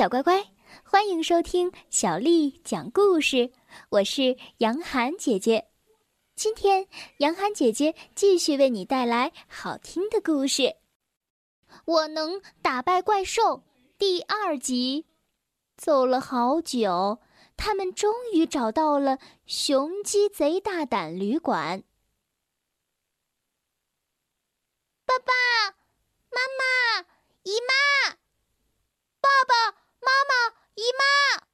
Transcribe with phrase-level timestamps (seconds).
[0.00, 3.52] 小乖乖，欢迎收听小丽讲故事。
[3.90, 5.68] 我是杨涵姐姐，
[6.34, 6.88] 今天
[7.18, 10.76] 杨涵姐姐继续为你带来好听的故事。
[11.84, 13.62] 我能打败怪兽
[13.98, 15.04] 第二集，
[15.76, 17.20] 走了好久，
[17.58, 21.84] 他们终于找到了雄鸡贼大胆旅馆。
[25.04, 25.32] 爸爸
[26.30, 27.06] 妈妈、
[27.42, 28.16] 姨妈、
[29.20, 31.44] 爸爸妈妈、姨妈，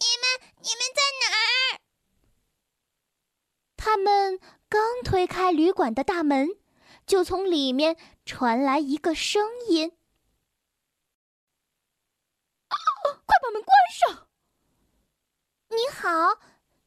[0.00, 1.80] 你们你们在哪儿？
[3.76, 4.40] 他们
[4.72, 6.48] 刚推开旅馆的大门，
[7.06, 7.94] 就从里面
[8.24, 9.98] 传来一个声音
[12.72, 12.76] ：“啊，
[13.26, 14.28] 快把门关上！”
[15.68, 16.40] 你好，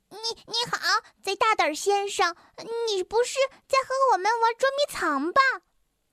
[0.09, 0.17] 你
[0.47, 0.79] 你好，
[1.21, 2.35] 贼大胆先生，
[2.87, 5.39] 你不是在和我们玩捉迷藏吧？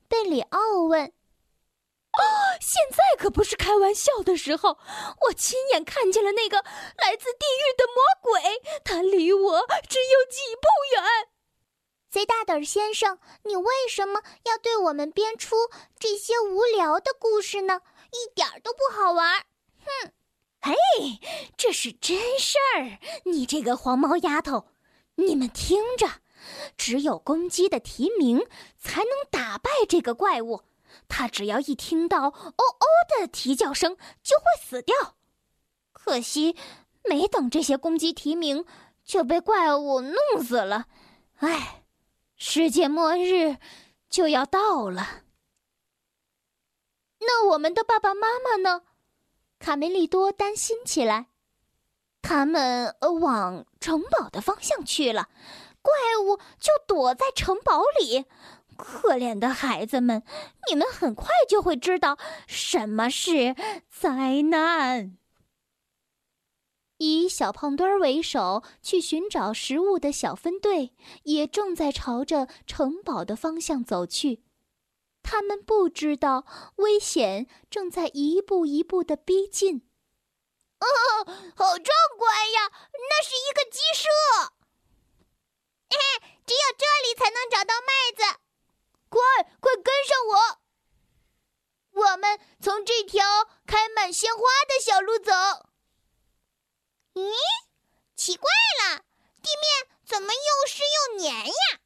[0.09, 1.06] 贝里奥问
[2.12, 2.20] ：“啊，
[2.60, 4.76] 现在可不是开玩笑的时候！
[5.23, 6.59] 我亲眼看见了那个
[6.98, 11.29] 来自地狱的魔鬼，他离我只有几步远。”
[12.13, 15.57] 贼大胆先生，你为什么要对我们编出
[15.99, 17.80] 这些无聊的故事呢？
[18.10, 19.46] 一点都不好玩！
[19.82, 20.13] 哼！
[20.60, 20.74] 嘿，
[21.57, 22.99] 这是真事儿！
[23.24, 24.66] 你这个黄毛丫头，
[25.15, 26.07] 你们听着。
[26.77, 28.47] 只有公鸡的啼鸣
[28.79, 30.65] 才能打败这个怪物，
[31.09, 35.16] 它只要一听到“哦哦”的啼叫声就会死掉。
[35.93, 36.57] 可惜，
[37.04, 38.66] 没等这些公鸡啼鸣，
[39.02, 40.88] 就被怪物弄死了。
[41.37, 41.82] 唉，
[42.45, 43.57] 世界末日
[44.10, 45.23] 就要到了。
[47.21, 48.82] 那我们的爸爸妈妈呢？
[49.60, 51.29] 卡梅利多担心起来。
[52.20, 55.29] 他们往城堡的方向去了。
[55.82, 58.24] 怪物就躲在城堡里，
[58.76, 60.24] 可怜的孩子们，
[60.68, 63.54] 你们很快就会知道什么是
[63.88, 65.16] 灾难。
[67.03, 70.94] 以小胖墩儿为首去寻找食物的小分队
[71.25, 74.44] 也正在朝着城堡的方向走去，
[75.20, 76.46] 他们不知道
[76.76, 79.88] 危险正在一步一步的逼近。
[80.78, 80.86] 哦，
[81.56, 82.70] 好壮观呀！
[82.70, 84.52] 那是一个鸡舍。
[85.91, 85.98] 嘿
[86.46, 88.38] 只有这里才能找到麦子，
[89.08, 89.20] 快
[89.58, 92.00] 快跟上我！
[92.02, 93.24] 我们从这条
[93.66, 95.72] 开满鲜花的小路走。
[97.14, 97.30] 咦，
[98.14, 98.48] 奇怪
[98.80, 99.04] 了，
[99.42, 101.80] 地面怎么又湿又黏呀？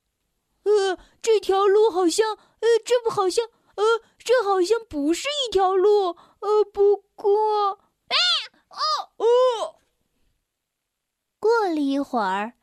[0.64, 2.36] 呃，这条路好像……
[2.60, 3.46] 呃，这不好像……
[3.76, 3.84] 呃，
[4.18, 6.16] 这好像不是一条路。
[6.40, 7.80] 呃，不过……
[8.08, 8.16] 哎，
[8.68, 9.76] 哦哦！
[11.38, 12.54] 过了一会儿。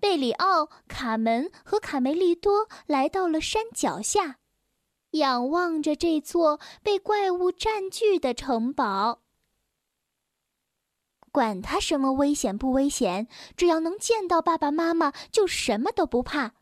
[0.00, 4.38] 贝里奥、卡门和卡梅利多来到了山脚下，
[5.12, 9.21] 仰望着这座被怪物占据的城堡。
[11.32, 13.26] 管他什么危险不危险，
[13.56, 16.52] 只要能见到爸爸妈妈，就什么都不怕。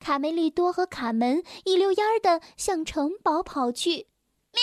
[0.00, 4.08] 卡梅利多和卡门一溜烟儿的向城堡跑去。
[4.52, 4.60] 喂，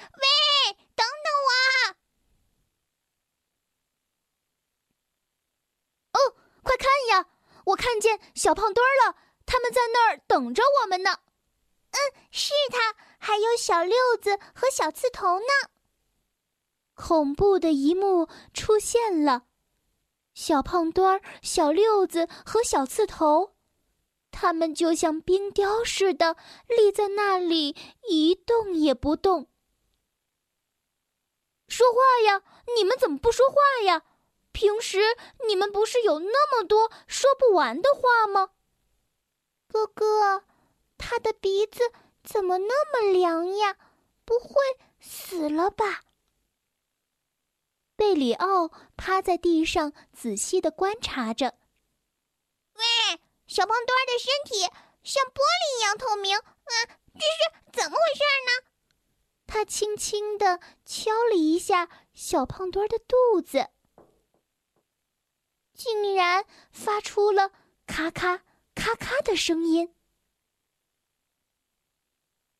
[0.00, 0.24] 喂，
[0.96, 1.14] 等等
[6.14, 6.18] 我！
[6.18, 7.26] 哦快看呀！
[7.66, 11.18] 我看见小胖墩儿了，他们在那儿等着我们呢。
[11.90, 11.98] 嗯，
[12.30, 15.44] 是他，还有小六子和小刺头呢。
[16.98, 19.44] 恐怖的一幕出现了，
[20.34, 23.54] 小胖墩儿、小六子和小刺头，
[24.32, 26.36] 他们就像冰雕似的
[26.66, 27.76] 立在那里，
[28.08, 29.46] 一动也不动。
[31.68, 32.42] 说话呀！
[32.76, 33.54] 你们怎么不说话
[33.84, 34.02] 呀？
[34.50, 34.98] 平时
[35.46, 38.50] 你们不是有那么多说不完的话吗？
[39.68, 40.42] 哥哥，
[40.96, 41.92] 他的鼻子
[42.24, 43.76] 怎么那么凉呀？
[44.24, 44.56] 不会
[44.98, 46.02] 死了吧？
[47.98, 51.58] 贝里奥趴在地上仔细的观察着。
[52.74, 52.84] 喂，
[53.48, 54.60] 小胖墩儿的身体
[55.02, 56.72] 像玻璃一样透明，啊，
[57.14, 58.70] 这是怎么回事呢？
[59.48, 63.68] 他轻轻的敲了一下小胖墩儿的肚子。
[65.74, 67.50] 竟然发出了
[67.84, 68.44] 咔咔
[68.76, 69.92] 咔咔的声音。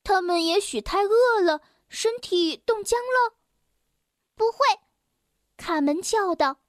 [0.03, 3.37] 他们也许太饿了，身体冻僵了。
[4.35, 4.59] 不会，
[5.59, 6.61] 卡门叫道：“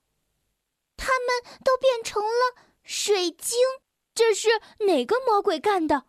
[0.97, 3.57] 他们都变成了水晶。
[4.13, 4.49] 这是
[4.79, 6.07] 哪个魔鬼干的？”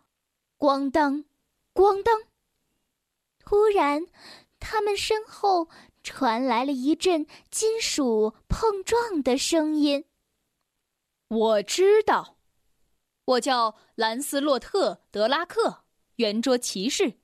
[0.59, 1.23] 咣当，
[1.73, 2.23] 咣当！
[3.39, 4.05] 突然，
[4.59, 5.69] 他们身后
[6.03, 10.05] 传来了一阵金属碰撞的声音。
[11.29, 12.37] 我知道，
[13.25, 15.85] 我叫兰斯洛特·德拉克，
[16.17, 17.19] 圆桌骑士，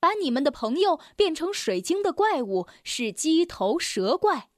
[0.00, 4.50] 把你们的朋友变成水晶的怪物是鸡头蛇怪，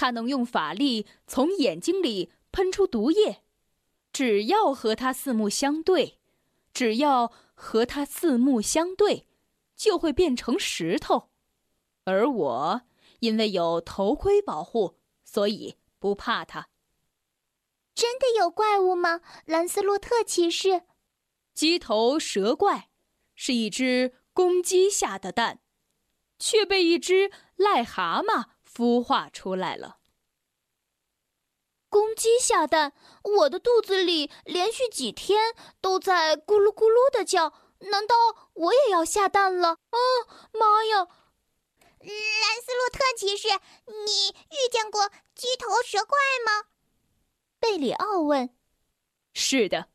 [0.00, 3.42] 它能用法力从眼睛里喷出毒液，
[4.14, 6.18] 只要和他四目相对，
[6.72, 9.26] 只要和它四目相对，
[9.76, 11.28] 就会变成石头。
[12.04, 12.80] 而我
[13.18, 16.70] 因为有头盔保护，所以不怕他。
[17.94, 19.20] 真的有怪物吗？
[19.44, 20.84] 兰斯洛特骑士，
[21.52, 22.88] 鸡头蛇怪
[23.34, 25.60] 是一只公鸡下的蛋，
[26.38, 28.46] 却被一只癞蛤蟆
[28.80, 29.98] 孵化出来了。
[31.90, 37.52] 公鸡下蛋，我的肚子里连续几天都在咕噜咕噜的叫，
[37.90, 38.14] 难道
[38.54, 39.68] 我也要下蛋了？
[39.68, 39.98] 啊，
[40.54, 41.06] 妈呀！
[41.98, 43.48] 兰斯洛特骑士，
[44.06, 46.16] 你遇见过鸡头蛇怪
[46.46, 46.68] 吗？
[47.58, 48.56] 贝里奥问
[49.34, 49.90] ：“是的，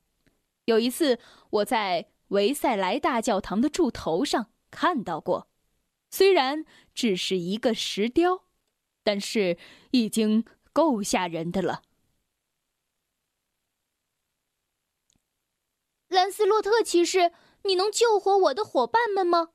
[0.66, 1.18] 有一次
[1.50, 5.48] 我在维塞莱大教堂的柱头上看到过，
[6.12, 8.45] 虽然只是一个石雕，
[9.06, 9.58] 但是
[9.92, 10.44] 已经
[10.74, 11.84] 够吓人的了。”
[16.10, 17.32] 兰斯洛特骑士，
[17.64, 19.52] 你能救活我的伙伴们吗？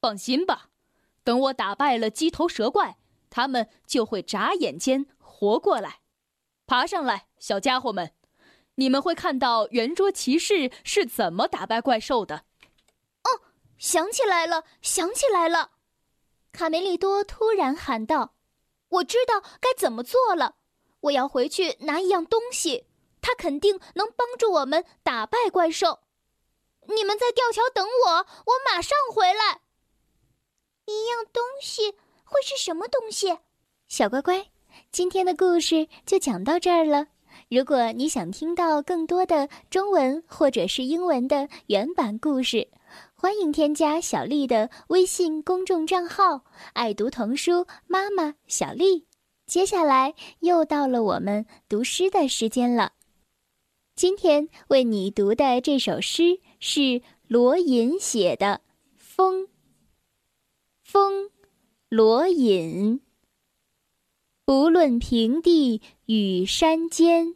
[0.00, 0.70] 放心吧，
[1.24, 2.98] 等我打败了鸡头蛇怪，
[3.30, 6.00] 他们就会眨眼间活过来。
[6.66, 8.12] 爬上来，小家伙们！
[8.76, 12.44] 你们会看到圆桌骑士是怎么打败怪兽的。
[13.22, 13.40] 哦，
[13.78, 15.72] 想起来了，想起来了！
[16.52, 18.34] 卡梅利多突然喊道
[18.88, 20.56] ：“我知道该怎么做了！
[21.00, 22.86] 我要回去拿一样东西，
[23.20, 26.00] 它肯定能帮助我们打败怪兽。
[26.88, 29.60] 你们在吊桥等我，我马上回来。
[30.86, 31.92] 一样东西
[32.24, 33.38] 会是什么东西？
[33.88, 34.50] 小乖乖。”
[34.92, 37.06] 今天的故事就讲到这儿了。
[37.48, 42.66] 如果你想听到更多的中文或者是英文的原版故事，
[43.14, 46.44] 欢迎添加小丽的微信公众账号
[46.74, 49.06] “爱读童书妈妈小丽”。
[49.46, 52.94] 接下来又到了我们读诗的时间了。
[53.94, 58.60] 今天为你读的这首诗是罗隐写的
[58.98, 59.42] 《风》。
[60.82, 61.30] 风，
[61.88, 63.00] 罗隐。
[64.44, 67.35] 不论平地与山尖，